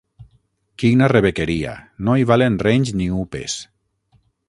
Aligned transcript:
Quina 0.83 1.09
rebequeria: 1.13 1.75
no 2.09 2.17
hi 2.23 2.27
valen 2.33 2.59
renys 2.67 2.97
ni 3.03 3.15
upes. 3.23 3.63